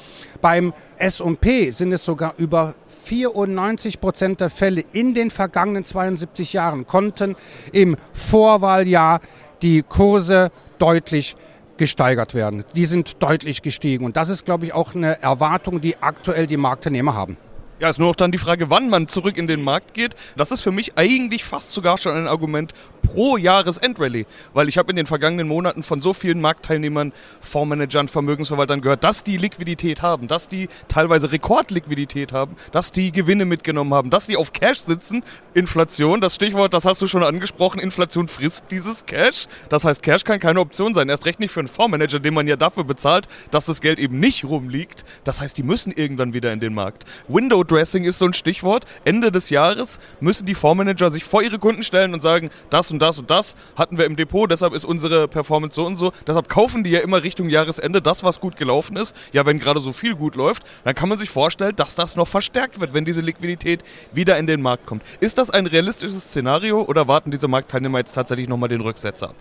beim 0.41 0.73
S&P 0.97 1.71
sind 1.71 1.93
es 1.93 2.05
sogar 2.05 2.35
über 2.37 2.75
94 3.03 4.01
Prozent 4.01 4.41
der 4.41 4.51
Fälle 4.51 4.85
in 4.93 5.15
den 5.15 5.31
vergangenen 5.31 5.85
72 5.85 6.53
Jahren 6.53 6.87
konnten 6.87 7.37
im 7.73 7.97
Vorwahljahr 8.13 9.21
die 9.63 9.83
Kurse 9.83 10.51
deutlich 10.79 11.37
gesteigert 11.77 12.35
werden. 12.35 12.65
Die 12.77 12.85
sind 12.85 13.23
deutlich 13.23 13.63
gestiegen. 13.63 14.05
Und 14.05 14.17
das 14.17 14.29
ist, 14.29 14.45
glaube 14.45 14.67
ich, 14.67 14.75
auch 14.75 14.95
eine 14.95 15.23
Erwartung, 15.23 15.81
die 15.81 15.97
aktuell 15.99 16.47
die 16.47 16.59
Marktteilnehmer 16.59 17.15
haben. 17.15 17.39
Ja, 17.81 17.89
ist 17.89 17.99
nur 17.99 18.09
noch 18.09 18.17
dann 18.17 18.31
die 18.31 18.37
Frage, 18.37 18.69
wann 18.69 18.91
man 18.91 19.07
zurück 19.07 19.39
in 19.39 19.47
den 19.47 19.63
Markt 19.63 19.95
geht. 19.95 20.15
Das 20.37 20.53
ist 20.53 20.61
für 20.61 20.71
mich 20.71 20.99
eigentlich 20.99 21.45
fast 21.45 21.71
sogar 21.73 21.97
schon 21.97 22.15
ein 22.15 22.27
Argument 22.29 22.75
pro 23.01 23.39
Jahresendrallye, 23.39 24.27
weil 24.53 24.69
ich 24.69 24.77
habe 24.77 24.91
in 24.91 24.97
den 24.97 25.07
vergangenen 25.07 25.49
Monaten 25.49 25.83
von 25.83 26.03
so 26.03 26.13
vielen 26.13 26.43
Marktteilnehmern, 26.43 27.15
Fondsmanagern, 27.41 28.09
Vermögensverwaltern 28.09 28.83
gehört, 28.83 29.03
dass 29.03 29.25
die 29.25 29.39
Liquidität 29.39 30.03
haben, 30.03 30.29
dass 30.29 30.47
die 30.47 30.69
teilweise 30.89 31.33
Rekordliquidität 31.33 32.33
haben, 32.33 32.55
dass 32.71 32.93
die 32.93 33.13
Gewinne 33.13 33.47
mitgenommen 33.47 33.95
haben, 33.95 34.11
dass 34.11 34.27
die 34.27 34.37
auf 34.37 34.53
Cash 34.53 34.81
sitzen. 34.81 35.23
Inflation, 35.55 36.21
das 36.21 36.35
Stichwort, 36.35 36.75
das 36.75 36.85
hast 36.85 37.01
du 37.01 37.09
schon 37.09 37.25
angesprochen, 37.25 37.81
Inflation 37.81 38.29
frisst 38.29 38.67
dieses 38.71 39.07
Cash. 39.07 39.47
Das 39.71 39.87
heißt, 39.87 40.03
Cash 40.03 40.25
kann 40.25 40.39
keine 40.39 40.61
Option 40.61 40.93
sein, 40.93 41.09
erst 41.09 41.25
recht 41.25 41.41
nicht 41.41 41.51
für 41.51 41.61
einen 41.61 41.69
Fondsmanager, 41.69 42.21
den 42.21 42.35
man 42.35 42.47
ja 42.47 42.57
dafür 42.57 42.85
bezahlt, 42.85 43.27
dass 43.51 43.65
das 43.65 43.81
Geld 43.81 43.99
eben 43.99 44.21
nicht 44.21 44.45
rumliegt. 44.45 45.07
Das 45.25 45.41
heißt, 45.41 45.57
die 45.57 45.63
müssen 45.63 45.93
irgendwann 45.93 46.35
wieder 46.35 46.53
in 46.53 46.61
den 46.61 46.75
Markt. 46.75 47.07
Window 47.27 47.65
Dressing 47.71 48.05
ist 48.05 48.19
so 48.19 48.25
ein 48.25 48.33
Stichwort. 48.33 48.85
Ende 49.05 49.31
des 49.31 49.51
Jahres 49.51 50.01
müssen 50.21 50.47
die 50.47 50.55
Fondsmanager 50.55 51.11
sich 51.11 51.25
vor 51.25 51.43
ihre 51.43 51.59
Kunden 51.59 51.83
stellen 51.83 52.15
und 52.15 52.21
sagen, 52.21 52.51
das 52.71 52.91
und 52.91 53.01
das 53.01 53.19
und 53.19 53.31
das 53.31 53.57
hatten 53.77 53.99
wir 53.99 54.07
im 54.07 54.17
Depot, 54.17 54.51
deshalb 54.51 54.75
ist 54.75 54.85
unsere 54.85 55.29
Performance 55.29 55.77
so 55.77 55.87
und 55.87 55.97
so. 55.97 56.13
Deshalb 56.27 56.49
kaufen 56.49 56.85
die 56.85 56.91
ja 56.91 57.01
immer 57.01 57.23
Richtung 57.23 57.49
Jahresende 57.49 58.03
das, 58.03 58.25
was 58.25 58.41
gut 58.41 58.57
gelaufen 58.57 58.97
ist. 58.97 59.15
Ja, 59.33 59.47
wenn 59.47 59.59
gerade 59.59 59.81
so 59.81 59.93
viel 59.93 60.15
gut 60.15 60.37
läuft, 60.37 60.65
dann 60.85 60.95
kann 60.95 61.09
man 61.09 61.19
sich 61.19 61.31
vorstellen, 61.31 61.77
dass 61.77 61.95
das 61.95 62.17
noch 62.17 62.29
verstärkt 62.29 62.81
wird, 62.81 62.95
wenn 62.95 63.05
diese 63.05 63.21
Liquidität 63.21 63.83
wieder 64.13 64.39
in 64.39 64.47
den 64.47 64.63
Markt 64.63 64.87
kommt. 64.87 65.03
Ist 65.21 65.39
das 65.39 65.51
ein 65.51 65.67
realistisches 65.67 66.25
Szenario 66.25 66.83
oder 66.83 67.09
warten 67.09 67.31
diese 67.31 67.49
Marktteilnehmer 67.49 67.99
jetzt 67.99 68.15
tatsächlich 68.15 68.49
nochmal 68.49 68.69
den 68.69 68.81
Rücksetzer? 68.81 69.35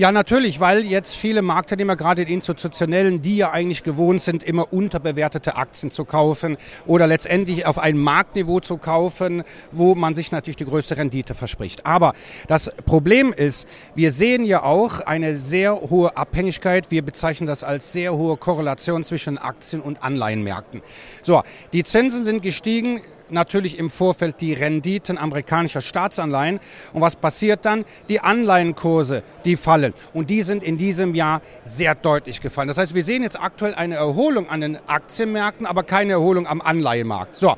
Ja, 0.00 0.12
natürlich, 0.12 0.60
weil 0.60 0.86
jetzt 0.86 1.14
viele 1.14 1.42
Marktteilnehmer, 1.42 1.94
gerade 1.94 2.24
die 2.24 2.32
institutionellen, 2.32 3.20
die 3.20 3.36
ja 3.36 3.50
eigentlich 3.50 3.82
gewohnt 3.82 4.22
sind, 4.22 4.42
immer 4.42 4.72
unterbewertete 4.72 5.56
Aktien 5.56 5.90
zu 5.90 6.06
kaufen 6.06 6.56
oder 6.86 7.06
letztendlich 7.06 7.66
auf 7.66 7.78
ein 7.78 7.98
Marktniveau 7.98 8.60
zu 8.60 8.78
kaufen, 8.78 9.44
wo 9.72 9.94
man 9.94 10.14
sich 10.14 10.32
natürlich 10.32 10.56
die 10.56 10.64
größte 10.64 10.96
Rendite 10.96 11.34
verspricht. 11.34 11.84
Aber 11.84 12.14
das 12.48 12.74
Problem 12.86 13.34
ist, 13.34 13.68
wir 13.94 14.10
sehen 14.10 14.46
ja 14.46 14.62
auch 14.62 15.00
eine 15.00 15.36
sehr 15.36 15.78
hohe 15.78 16.16
Abhängigkeit. 16.16 16.90
Wir 16.90 17.02
bezeichnen 17.02 17.46
das 17.46 17.62
als 17.62 17.92
sehr 17.92 18.14
hohe 18.14 18.38
Korrelation 18.38 19.04
zwischen 19.04 19.36
Aktien 19.36 19.82
und 19.82 20.02
Anleihenmärkten. 20.02 20.80
So, 21.22 21.42
die 21.74 21.84
Zinsen 21.84 22.24
sind 22.24 22.40
gestiegen 22.40 23.02
natürlich 23.32 23.78
im 23.78 23.90
Vorfeld 23.90 24.40
die 24.40 24.52
Renditen 24.52 25.18
amerikanischer 25.18 25.80
Staatsanleihen. 25.80 26.60
Und 26.92 27.00
was 27.00 27.16
passiert 27.16 27.64
dann? 27.64 27.84
Die 28.08 28.20
Anleihenkurse, 28.20 29.22
die 29.44 29.56
fallen. 29.56 29.94
Und 30.12 30.30
die 30.30 30.42
sind 30.42 30.62
in 30.62 30.78
diesem 30.78 31.14
Jahr 31.14 31.42
sehr 31.64 31.94
deutlich 31.94 32.40
gefallen. 32.40 32.68
Das 32.68 32.78
heißt, 32.78 32.94
wir 32.94 33.04
sehen 33.04 33.22
jetzt 33.22 33.40
aktuell 33.40 33.74
eine 33.74 33.96
Erholung 33.96 34.48
an 34.48 34.60
den 34.60 34.78
Aktienmärkten, 34.88 35.66
aber 35.66 35.82
keine 35.82 36.12
Erholung 36.12 36.46
am 36.46 36.60
Anleihemarkt. 36.60 37.36
So. 37.36 37.56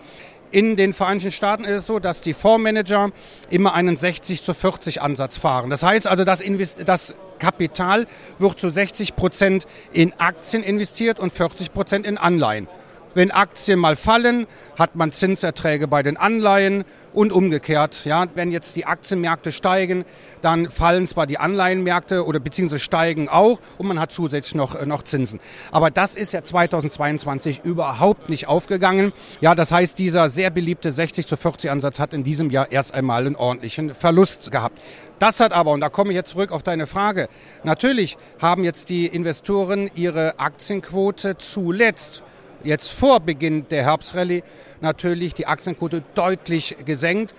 In 0.52 0.76
den 0.76 0.92
Vereinigten 0.92 1.32
Staaten 1.32 1.64
ist 1.64 1.80
es 1.80 1.86
so, 1.86 1.98
dass 1.98 2.20
die 2.20 2.34
Fondsmanager 2.34 3.10
immer 3.48 3.72
einen 3.72 3.96
60 3.96 4.42
zu 4.42 4.52
40 4.52 5.00
Ansatz 5.00 5.38
fahren. 5.38 5.70
Das 5.70 5.82
heißt 5.82 6.06
also, 6.06 6.24
das, 6.24 6.42
Invest 6.42 6.86
das 6.86 7.14
Kapital 7.38 8.06
wird 8.38 8.60
zu 8.60 8.68
60 8.68 9.16
Prozent 9.16 9.66
in 9.94 10.12
Aktien 10.18 10.62
investiert 10.62 11.18
und 11.18 11.32
40 11.32 11.72
Prozent 11.72 12.06
in 12.06 12.18
Anleihen. 12.18 12.68
Wenn 13.14 13.30
Aktien 13.30 13.78
mal 13.78 13.96
fallen, 13.96 14.46
hat 14.78 14.96
man 14.96 15.12
Zinserträge 15.12 15.86
bei 15.86 16.02
den 16.02 16.16
Anleihen 16.16 16.84
und 17.12 17.30
umgekehrt. 17.30 18.06
Ja, 18.06 18.26
wenn 18.34 18.50
jetzt 18.50 18.74
die 18.74 18.86
Aktienmärkte 18.86 19.52
steigen, 19.52 20.04
dann 20.40 20.70
fallen 20.70 21.06
zwar 21.06 21.26
die 21.26 21.38
Anleihenmärkte 21.38 22.24
oder 22.24 22.40
beziehungsweise 22.40 22.80
steigen 22.80 23.28
auch 23.28 23.60
und 23.76 23.86
man 23.86 24.00
hat 24.00 24.12
zusätzlich 24.12 24.54
noch, 24.54 24.74
äh, 24.74 24.86
noch 24.86 25.02
Zinsen. 25.02 25.40
Aber 25.72 25.90
das 25.90 26.14
ist 26.14 26.32
ja 26.32 26.42
2022 26.42 27.64
überhaupt 27.64 28.30
nicht 28.30 28.48
aufgegangen. 28.48 29.12
Ja, 29.42 29.54
das 29.54 29.72
heißt, 29.72 29.98
dieser 29.98 30.30
sehr 30.30 30.48
beliebte 30.48 30.90
60 30.90 31.26
zu 31.26 31.36
40 31.36 31.70
Ansatz 31.70 31.98
hat 31.98 32.14
in 32.14 32.24
diesem 32.24 32.48
Jahr 32.48 32.72
erst 32.72 32.94
einmal 32.94 33.26
einen 33.26 33.36
ordentlichen 33.36 33.94
Verlust 33.94 34.50
gehabt. 34.50 34.78
Das 35.18 35.38
hat 35.38 35.52
aber, 35.52 35.72
und 35.72 35.80
da 35.80 35.88
komme 35.88 36.10
ich 36.10 36.16
jetzt 36.16 36.30
zurück 36.30 36.50
auf 36.50 36.62
deine 36.62 36.86
Frage, 36.86 37.28
natürlich 37.62 38.16
haben 38.40 38.64
jetzt 38.64 38.88
die 38.88 39.06
Investoren 39.06 39.90
ihre 39.94 40.40
Aktienquote 40.40 41.36
zuletzt 41.36 42.22
jetzt 42.64 42.90
vor 42.90 43.20
Beginn 43.20 43.66
der 43.68 43.84
Herbstrallye 43.84 44.42
natürlich 44.80 45.34
die 45.34 45.46
Aktienquote 45.46 46.02
deutlich 46.14 46.76
gesenkt. 46.84 47.34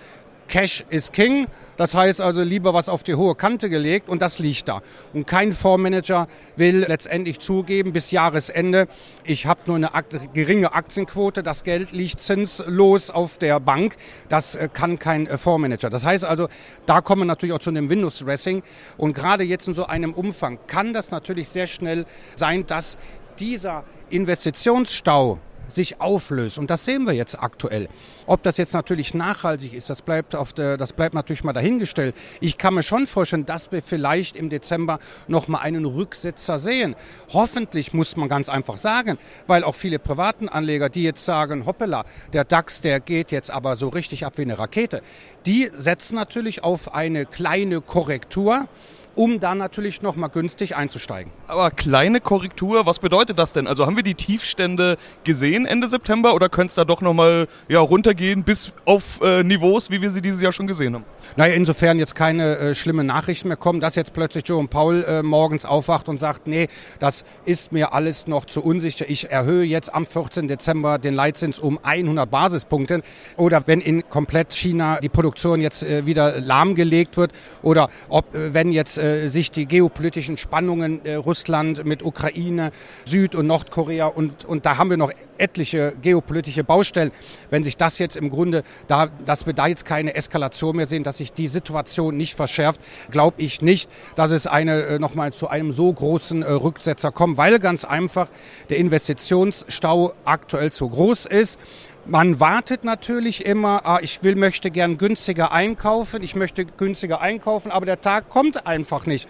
Cash 0.48 0.84
is 0.90 1.10
King. 1.12 1.46
Das 1.76 1.94
heißt 1.94 2.20
also 2.20 2.42
lieber 2.42 2.72
was 2.74 2.88
auf 2.88 3.02
die 3.02 3.14
hohe 3.14 3.34
Kante 3.34 3.68
gelegt 3.68 4.08
und 4.08 4.22
das 4.22 4.38
liegt 4.38 4.68
da. 4.68 4.82
Und 5.12 5.26
kein 5.26 5.52
Fondsmanager 5.52 6.28
will 6.56 6.84
letztendlich 6.86 7.40
zugeben 7.40 7.92
bis 7.92 8.10
Jahresende, 8.12 8.86
ich 9.24 9.46
habe 9.46 9.60
nur 9.66 9.76
eine 9.76 9.90
geringe 10.32 10.72
Aktienquote, 10.72 11.42
das 11.42 11.64
Geld 11.64 11.90
liegt 11.92 12.20
zinslos 12.20 13.10
auf 13.10 13.38
der 13.38 13.58
Bank. 13.58 13.96
Das 14.28 14.54
äh, 14.54 14.68
kann 14.72 14.98
kein 14.98 15.26
äh, 15.26 15.36
Fondsmanager. 15.36 15.90
Das 15.90 16.04
heißt 16.04 16.24
also, 16.24 16.48
da 16.86 17.00
kommen 17.00 17.22
wir 17.22 17.26
natürlich 17.26 17.54
auch 17.54 17.60
zu 17.60 17.70
einem 17.70 17.90
Windows 17.90 18.18
Dressing. 18.18 18.62
Und 18.96 19.14
gerade 19.14 19.42
jetzt 19.42 19.66
in 19.66 19.74
so 19.74 19.86
einem 19.86 20.12
Umfang 20.12 20.58
kann 20.68 20.92
das 20.92 21.10
natürlich 21.10 21.48
sehr 21.48 21.66
schnell 21.66 22.04
sein, 22.36 22.66
dass 22.66 22.98
dieser 23.40 23.84
Investitionsstau 24.10 25.38
sich 25.68 26.00
auflöst. 26.00 26.58
Und 26.58 26.70
das 26.70 26.84
sehen 26.84 27.04
wir 27.04 27.12
jetzt 27.12 27.42
aktuell. 27.42 27.88
Ob 28.26 28.42
das 28.42 28.56
jetzt 28.56 28.72
natürlich 28.72 29.12
nachhaltig 29.14 29.74
ist, 29.74 29.90
das 29.90 30.02
bleibt, 30.02 30.34
auf 30.34 30.52
der, 30.52 30.76
das 30.76 30.92
bleibt 30.92 31.14
natürlich 31.14 31.44
mal 31.44 31.52
dahingestellt. 31.52 32.14
Ich 32.40 32.56
kann 32.56 32.74
mir 32.74 32.82
schon 32.82 33.06
vorstellen, 33.06 33.44
dass 33.44 33.70
wir 33.72 33.82
vielleicht 33.82 34.36
im 34.36 34.48
Dezember 34.48 34.98
noch 35.28 35.48
mal 35.48 35.58
einen 35.58 35.84
Rücksetzer 35.84 36.58
sehen. 36.58 36.96
Hoffentlich 37.32 37.92
muss 37.92 38.16
man 38.16 38.28
ganz 38.28 38.48
einfach 38.48 38.78
sagen, 38.78 39.18
weil 39.46 39.64
auch 39.64 39.74
viele 39.74 39.98
privaten 39.98 40.48
Anleger, 40.48 40.88
die 40.88 41.02
jetzt 41.02 41.24
sagen, 41.24 41.66
hoppala, 41.66 42.04
der 42.32 42.44
DAX, 42.44 42.80
der 42.80 43.00
geht 43.00 43.30
jetzt 43.30 43.50
aber 43.50 43.76
so 43.76 43.88
richtig 43.88 44.24
ab 44.24 44.34
wie 44.36 44.42
eine 44.42 44.58
Rakete, 44.58 45.02
die 45.44 45.70
setzen 45.74 46.14
natürlich 46.14 46.64
auf 46.64 46.94
eine 46.94 47.26
kleine 47.26 47.80
Korrektur 47.80 48.68
um 49.14 49.40
dann 49.40 49.58
natürlich 49.58 50.02
nochmal 50.02 50.30
günstig 50.30 50.76
einzusteigen. 50.76 51.32
Aber 51.46 51.70
kleine 51.70 52.20
Korrektur, 52.20 52.86
was 52.86 52.98
bedeutet 52.98 53.38
das 53.38 53.52
denn? 53.52 53.66
Also 53.66 53.86
haben 53.86 53.96
wir 53.96 54.02
die 54.02 54.14
Tiefstände 54.14 54.96
gesehen 55.24 55.66
Ende 55.66 55.88
September 55.88 56.34
oder 56.34 56.48
könnte 56.48 56.68
es 56.68 56.74
da 56.74 56.84
doch 56.84 57.00
nochmal 57.00 57.48
ja, 57.68 57.80
runtergehen 57.80 58.44
bis 58.44 58.74
auf 58.84 59.20
äh, 59.22 59.42
Niveaus, 59.42 59.90
wie 59.90 60.00
wir 60.00 60.10
sie 60.10 60.22
dieses 60.22 60.40
Jahr 60.40 60.52
schon 60.52 60.66
gesehen 60.66 60.94
haben? 60.94 61.04
Naja, 61.36 61.54
insofern 61.54 61.98
jetzt 61.98 62.14
keine 62.14 62.56
äh, 62.58 62.74
schlimme 62.74 63.04
Nachrichten 63.04 63.48
mehr 63.48 63.56
kommen, 63.56 63.80
dass 63.80 63.94
jetzt 63.94 64.12
plötzlich 64.12 64.46
Jerome 64.46 64.68
Paul 64.68 65.04
äh, 65.04 65.22
morgens 65.22 65.64
aufwacht 65.64 66.08
und 66.08 66.18
sagt, 66.18 66.46
nee, 66.46 66.68
das 67.00 67.24
ist 67.44 67.72
mir 67.72 67.92
alles 67.92 68.26
noch 68.26 68.44
zu 68.44 68.62
unsicher. 68.62 69.08
Ich 69.08 69.30
erhöhe 69.30 69.64
jetzt 69.64 69.92
am 69.94 70.06
14. 70.06 70.48
Dezember 70.48 70.98
den 70.98 71.14
Leitzins 71.14 71.58
um 71.58 71.78
100 71.82 72.30
Basispunkte. 72.30 73.02
Oder 73.36 73.62
wenn 73.66 73.80
in 73.80 74.08
komplett 74.08 74.52
China 74.52 74.98
die 75.00 75.08
Produktion 75.08 75.60
jetzt 75.60 75.82
äh, 75.82 76.06
wieder 76.06 76.40
lahmgelegt 76.40 77.16
wird 77.16 77.32
oder 77.62 77.88
ob, 78.08 78.34
äh, 78.34 78.54
wenn 78.54 78.72
jetzt 78.72 78.98
äh, 79.04 79.28
sich 79.28 79.50
die 79.50 79.66
geopolitischen 79.66 80.38
Spannungen 80.38 81.04
äh, 81.04 81.16
Russland 81.16 81.84
mit 81.84 82.02
Ukraine, 82.02 82.72
Süd- 83.04 83.34
und 83.34 83.46
Nordkorea 83.46 84.06
und, 84.06 84.46
und 84.46 84.64
da 84.64 84.78
haben 84.78 84.88
wir 84.88 84.96
noch 84.96 85.12
etliche 85.36 85.92
geopolitische 86.00 86.64
Baustellen. 86.64 87.10
Wenn 87.50 87.62
sich 87.64 87.76
das 87.76 87.98
jetzt 87.98 88.16
im 88.16 88.30
Grunde, 88.30 88.62
da, 88.86 89.08
dass 89.26 89.44
wir 89.44 89.52
da 89.52 89.66
jetzt 89.66 89.84
keine 89.84 90.14
Eskalation 90.14 90.76
mehr 90.76 90.86
sehen, 90.86 91.04
dass 91.04 91.18
sich 91.18 91.32
die 91.32 91.48
Situation 91.48 92.16
nicht 92.16 92.34
verschärft, 92.34 92.80
glaube 93.10 93.42
ich 93.42 93.60
nicht, 93.60 93.90
dass 94.16 94.30
es 94.30 94.46
eine 94.46 94.82
äh, 94.82 94.98
nochmal 94.98 95.34
zu 95.34 95.48
einem 95.48 95.72
so 95.72 95.92
großen 95.92 96.42
Rücksetzer 96.42 97.12
kommt, 97.12 97.36
weil 97.36 97.58
ganz 97.58 97.84
einfach 97.84 98.28
der 98.70 98.78
Investitionsstau 98.78 100.14
aktuell 100.24 100.72
zu 100.72 100.88
groß 100.88 101.26
ist. 101.26 101.58
Man 102.06 102.38
wartet 102.38 102.84
natürlich 102.84 103.46
immer, 103.46 103.86
ah, 103.86 103.98
ich 104.02 104.22
will, 104.22 104.36
möchte 104.36 104.70
gern 104.70 104.98
günstiger 104.98 105.52
einkaufen, 105.52 106.22
ich 106.22 106.34
möchte 106.34 106.66
günstiger 106.66 107.22
einkaufen, 107.22 107.72
aber 107.72 107.86
der 107.86 108.02
Tag 108.02 108.28
kommt 108.28 108.66
einfach 108.66 109.06
nicht. 109.06 109.26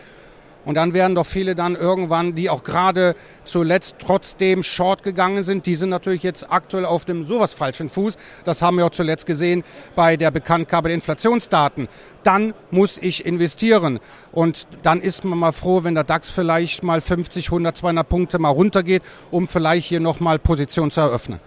Und 0.65 0.75
dann 0.75 0.93
werden 0.93 1.15
doch 1.15 1.27
viele 1.27 1.55
dann 1.55 1.77
irgendwann, 1.77 2.35
die 2.35 2.51
auch 2.51 2.65
gerade 2.65 3.15
zuletzt 3.45 3.97
trotzdem 4.01 4.65
short 4.65 5.05
gegangen 5.05 5.45
sind, 5.45 5.67
die 5.67 5.77
sind 5.77 5.91
natürlich 5.91 6.25
jetzt 6.25 6.51
aktuell 6.51 6.85
auf 6.85 7.05
dem 7.05 7.25
sowas 7.25 7.55
falschen 7.55 7.89
Fuß. 7.89 8.17
Das 8.45 8.61
haben 8.61 8.79
wir 8.79 8.87
auch 8.87 8.91
zuletzt 8.91 9.27
gesehen 9.27 9.63
bei 9.95 10.17
der 10.17 10.33
Bekanntgabe 10.33 10.89
der 10.89 10.97
Inflationsdaten. 10.97 11.87
Dann 12.25 12.55
muss 12.73 12.99
ich 12.99 13.25
investieren. 13.25 14.01
Und 14.33 14.67
dann 14.83 15.01
ist 15.01 15.25
man 15.25 15.39
mal 15.39 15.53
froh, 15.53 15.85
wenn 15.85 15.95
der 15.95 16.05
DAX 16.05 16.31
vielleicht 16.31 16.83
mal 16.83 17.01
50, 17.01 17.47
100, 17.47 17.77
200 17.77 18.09
Punkte 18.09 18.39
mal 18.41 18.49
runtergeht, 18.49 19.03
um 19.31 19.47
vielleicht 19.47 19.87
hier 19.87 20.01
nochmal 20.01 20.41
Position 20.41 20.91
zu 20.91 21.03
eröffnen. 21.03 21.39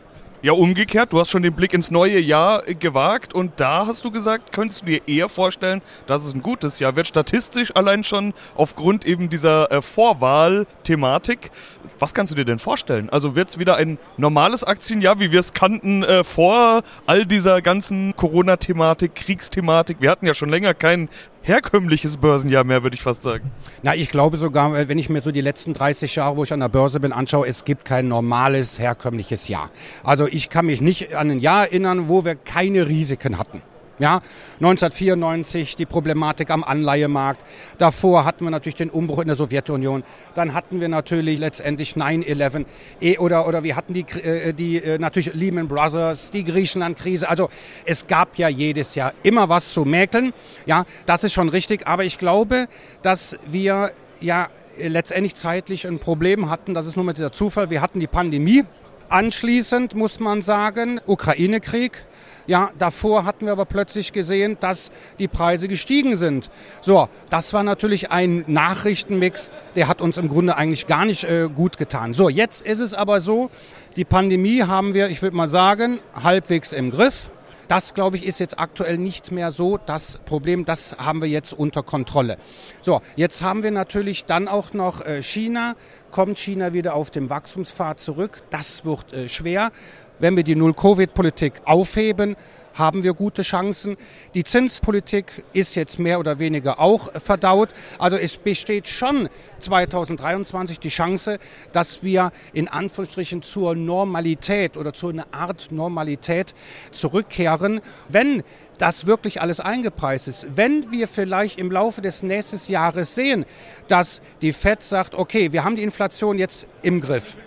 Ja, 0.44 0.52
umgekehrt, 0.52 1.14
du 1.14 1.20
hast 1.20 1.32
schon 1.32 1.42
den 1.42 1.54
Blick 1.54 1.74
ins 1.74 1.90
neue 1.90 2.20
Jahr 2.20 2.62
gewagt 2.62 3.34
und 3.34 3.54
da 3.60 3.88
hast 3.88 4.06
du 4.06 4.12
gesagt, 4.12 4.52
könntest 4.52 4.84
du 4.84 4.86
dir 4.86 5.02
eher 5.08 5.30
vorstellen, 5.30 5.82
dass 6.06 6.24
es 6.24 6.36
ein 6.36 6.44
gutes 6.44 6.78
Jahr 6.78 6.96
wird, 6.96 7.08
statistisch 7.08 7.76
allein 7.76 8.04
schon 8.04 8.36
aufgrund 8.54 9.04
eben 9.04 9.30
dieser 9.30 9.72
äh, 9.72 9.82
Vorwahl-Thematik. 9.82 11.50
Was 11.98 12.14
kannst 12.14 12.32
du 12.32 12.36
dir 12.36 12.46
denn 12.46 12.60
vorstellen? 12.60 13.10
Also 13.10 13.36
wird 13.36 13.50
es 13.50 13.58
wieder 13.58 13.78
ein 13.78 13.98
normales 14.18 14.64
Aktienjahr, 14.64 15.20
wie 15.20 15.32
wir 15.32 15.40
es 15.40 15.54
kannten 15.54 16.04
äh, 16.04 16.24
vor 16.24 16.84
all 17.08 17.26
dieser 17.26 17.64
ganzen 17.64 18.16
Corona-Thematik, 18.16 19.16
Kriegsthematik? 19.16 19.98
Wir 20.02 20.12
hatten 20.12 20.28
ja 20.28 20.36
schon 20.36 20.50
länger 20.50 20.76
kein 20.76 21.10
herkömmliches 21.48 22.18
Börsenjahr 22.18 22.64
mehr, 22.64 22.84
würde 22.84 22.96
ich 22.96 23.02
fast 23.02 23.24
sagen. 23.24 23.52
Na, 23.82 23.96
ich 23.96 24.10
glaube 24.10 24.38
sogar, 24.38 24.78
äh, 24.78 24.90
wenn 24.90 24.98
ich 24.98 25.10
mir 25.10 25.22
so 25.22 25.32
die 25.32 25.42
letzten 25.42 25.74
30 25.74 26.16
Jahre, 26.16 26.38
wo 26.38 26.44
ich 26.44 26.52
an 26.52 26.60
der 26.60 26.70
Börse 26.70 27.00
bin, 27.00 27.14
anschaue, 27.14 27.48
es 27.48 27.64
gibt 27.64 27.86
kein 27.86 28.08
normales, 28.08 28.80
herkömmliches 28.80 29.48
Jahr. 29.48 29.72
Also 30.04 30.28
ich 30.28 30.50
kann 30.50 30.66
mich 30.66 30.82
nicht 30.82 31.16
an 31.16 31.32
ein 31.32 31.40
Jahr 31.40 31.66
erinnern, 31.68 32.10
wo 32.10 32.26
wir 32.26 32.36
keine 32.36 32.88
Risiken 32.88 33.38
hatten. 33.38 33.62
Ja, 34.00 34.22
1994 34.60 35.76
die 35.76 35.88
Problematik 35.88 36.52
am 36.52 36.64
Anleihemarkt. 36.64 37.44
Davor 37.80 38.26
hatten 38.26 38.44
wir 38.44 38.52
natürlich 38.52 38.76
den 38.76 38.92
Umbruch 38.92 39.20
in 39.20 39.28
der 39.28 39.36
Sowjetunion. 39.36 40.04
Dann 40.36 40.54
hatten 40.54 40.80
wir 40.80 40.88
natürlich 40.88 41.40
letztendlich 41.40 41.96
9/11 41.96 42.66
eh, 43.02 43.18
oder 43.18 43.48
oder 43.48 43.64
wir 43.64 43.76
hatten 43.76 43.96
die 43.96 44.06
äh, 44.24 44.54
die 44.54 44.78
äh, 44.78 45.00
natürlich 45.00 45.34
Lehman 45.34 45.68
Brothers, 45.68 46.30
die 46.30 46.44
Griechenland-Krise. 46.44 47.28
Also 47.28 47.50
es 47.86 48.06
gab 48.06 48.38
ja 48.38 48.50
jedes 48.50 48.94
Jahr 48.94 49.14
immer 49.24 49.50
was 49.50 49.74
zu 49.74 49.84
mäkeln. 49.84 50.32
Ja, 50.68 50.86
das 51.08 51.24
ist 51.24 51.34
schon 51.34 51.50
richtig. 51.50 51.88
Aber 51.88 52.04
ich 52.04 52.20
glaube, 52.20 52.68
dass 53.02 53.40
wir 53.48 53.92
ja 54.22 54.48
letztendlich 54.80 55.34
zeitlich 55.34 55.88
ein 55.88 55.98
Problem 55.98 56.52
hatten. 56.52 56.76
Das 56.76 56.86
ist 56.86 56.98
nur 56.98 57.06
mit 57.06 57.18
der 57.18 57.32
Zufall. 57.32 57.72
Wir 57.72 57.82
hatten 57.82 58.00
die 58.00 58.08
Pandemie. 58.08 58.64
Anschließend 59.10 59.96
muss 59.96 60.20
man 60.20 60.42
sagen, 60.42 61.00
Ukraine-Krieg. 61.08 62.06
Ja, 62.48 62.72
davor 62.78 63.26
hatten 63.26 63.46
wir 63.46 63.52
aber 63.52 63.66
plötzlich 63.66 64.14
gesehen, 64.14 64.58
dass 64.62 64.92
die 65.20 65.28
Preise 65.28 65.68
gestiegen 65.68 66.16
sind. 66.16 66.50
So, 66.82 67.10
das 67.30 67.52
war 67.52 67.64
natürlich 67.64 68.10
ein 68.12 68.46
Nachrichtenmix, 68.48 69.52
der 69.76 69.90
hat 69.90 70.02
uns 70.02 70.18
im 70.18 70.30
Grunde 70.30 70.56
eigentlich 70.56 70.88
gar 70.88 71.04
nicht 71.04 71.26
äh, 71.26 71.50
gut 71.54 71.78
getan. 71.78 72.14
So, 72.14 72.30
jetzt 72.30 72.62
ist 72.66 72.80
es 72.80 72.94
aber 72.94 73.20
so, 73.20 73.52
die 73.98 74.06
Pandemie 74.06 74.64
haben 74.64 74.94
wir, 74.94 75.10
ich 75.10 75.22
würde 75.22 75.36
mal 75.36 75.50
sagen, 75.50 76.00
halbwegs 76.16 76.72
im 76.72 76.90
Griff. 76.92 77.30
Das, 77.68 77.94
glaube 77.94 78.16
ich, 78.16 78.26
ist 78.26 78.40
jetzt 78.40 78.60
aktuell 78.60 78.98
nicht 78.98 79.32
mehr 79.34 79.52
so 79.52 79.78
das 79.78 80.20
Problem. 80.20 80.64
Das 80.64 80.96
haben 80.98 81.22
wir 81.22 81.28
jetzt 81.28 81.52
unter 81.52 81.84
Kontrolle. 81.84 82.38
So, 82.82 83.02
jetzt 83.18 83.42
haben 83.42 83.62
wir 83.62 83.72
natürlich 83.72 84.24
dann 84.24 84.48
auch 84.48 84.72
noch 84.72 85.06
äh, 85.06 85.22
China. 85.22 85.76
Kommt 86.12 86.38
China 86.38 86.74
wieder 86.74 86.96
auf 86.96 87.12
dem 87.12 87.30
Wachstumspfad 87.30 88.00
zurück? 88.00 88.42
Das 88.52 88.86
wird 88.86 89.12
äh, 89.12 89.28
schwer. 89.28 89.72
Wenn 90.20 90.36
wir 90.36 90.44
die 90.44 90.56
Null-Covid-Politik 90.56 91.62
aufheben, 91.66 92.36
haben 92.78 93.04
wir 93.04 93.14
gute 93.14 93.42
Chancen. 93.42 93.98
Die 94.34 94.44
Zinspolitik 94.44 95.44
ist 95.54 95.76
jetzt 95.76 96.00
mehr 96.00 96.20
oder 96.20 96.40
weniger 96.40 96.80
auch 96.80 97.12
verdaut. 97.12 97.70
Also 97.98 98.18
es 98.18 98.38
besteht 98.38 98.88
schon 98.88 99.30
2023 99.60 100.80
die 100.80 100.90
Chance, 100.90 101.40
dass 101.74 102.04
wir 102.04 102.32
in 102.54 102.68
Anführungsstrichen 102.68 103.42
zur 103.42 103.76
Normalität 103.76 104.78
oder 104.78 104.94
zu 104.94 105.10
einer 105.10 105.26
Art 105.32 105.72
Normalität 105.72 106.54
zurückkehren, 106.92 107.82
wenn 108.10 108.44
das 108.78 109.08
wirklich 109.08 109.42
alles 109.42 109.60
eingepreist 109.60 110.28
ist. 110.28 110.46
Wenn 110.56 110.92
wir 110.92 111.08
vielleicht 111.08 111.58
im 111.58 111.72
Laufe 111.72 112.02
des 112.02 112.22
nächsten 112.22 112.72
Jahres 112.72 113.16
sehen, 113.16 113.46
dass 113.88 114.22
die 114.42 114.54
FED 114.54 114.84
sagt, 114.84 115.16
okay, 115.16 115.52
wir 115.52 115.64
haben 115.64 115.76
die 115.76 115.84
Inflation 115.84 116.38
jetzt 116.38 116.68
im 116.84 117.02
Griff. 117.02 117.38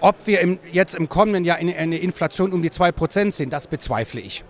Ob 0.00 0.26
wir 0.26 0.40
im, 0.40 0.58
jetzt 0.72 0.94
im 0.94 1.08
kommenden 1.08 1.44
Jahr 1.44 1.58
in 1.58 1.72
eine 1.72 1.98
Inflation 1.98 2.52
um 2.52 2.62
die 2.62 2.70
zwei 2.70 2.92
Prozent 2.92 3.34
sind, 3.34 3.52
das 3.52 3.66
bezweifle 3.66 4.20
ich. 4.20 4.44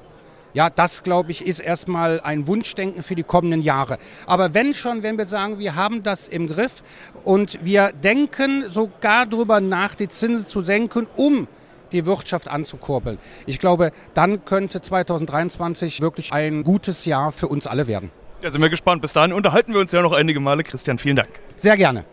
Ja, 0.54 0.70
das 0.70 1.02
glaube 1.02 1.32
ich 1.32 1.46
ist 1.46 1.60
erstmal 1.60 2.20
ein 2.20 2.46
Wunschdenken 2.46 3.02
für 3.02 3.14
die 3.14 3.22
kommenden 3.22 3.60
Jahre. 3.60 3.98
Aber 4.26 4.54
wenn 4.54 4.72
schon, 4.72 5.02
wenn 5.02 5.18
wir 5.18 5.26
sagen, 5.26 5.58
wir 5.58 5.74
haben 5.74 6.02
das 6.02 6.28
im 6.28 6.46
Griff 6.46 6.82
und 7.24 7.58
wir 7.62 7.92
denken 7.92 8.64
sogar 8.70 9.26
darüber 9.26 9.60
nach, 9.60 9.94
die 9.94 10.08
Zinsen 10.08 10.46
zu 10.46 10.62
senken, 10.62 11.06
um 11.14 11.46
die 11.92 12.06
Wirtschaft 12.06 12.48
anzukurbeln. 12.48 13.18
Ich 13.44 13.58
glaube, 13.58 13.92
dann 14.14 14.46
könnte 14.46 14.80
2023 14.80 16.00
wirklich 16.00 16.32
ein 16.32 16.64
gutes 16.64 17.04
Jahr 17.04 17.32
für 17.32 17.48
uns 17.48 17.66
alle 17.66 17.86
werden. 17.86 18.10
Ja, 18.42 18.50
sind 18.50 18.62
wir 18.62 18.70
gespannt. 18.70 19.02
Bis 19.02 19.12
dahin 19.12 19.34
unterhalten 19.34 19.72
wir 19.74 19.80
uns 19.80 19.92
ja 19.92 20.02
noch 20.02 20.12
einige 20.12 20.40
Male. 20.40 20.62
Christian, 20.62 20.98
vielen 20.98 21.16
Dank. 21.16 21.28
Sehr 21.56 21.76
gerne. 21.76 22.04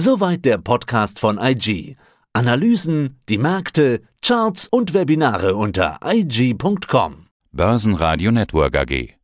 Soweit 0.00 0.46
der 0.46 0.56
Podcast 0.56 1.18
von 1.18 1.36
IG. 1.36 1.94
Analysen, 2.32 3.20
die 3.28 3.36
Märkte, 3.36 4.00
Charts 4.22 4.66
und 4.66 4.94
Webinare 4.94 5.54
unter 5.56 5.98
IG.com. 6.02 7.26
Börsenradio 7.52 8.30
Network 8.32 8.78
AG. 8.78 9.19